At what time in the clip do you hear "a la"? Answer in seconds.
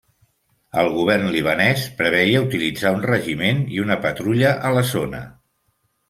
4.71-4.83